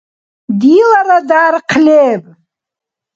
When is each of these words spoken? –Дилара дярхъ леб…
–Дилара 0.61 1.19
дярхъ 1.29 1.79
леб… 1.85 2.23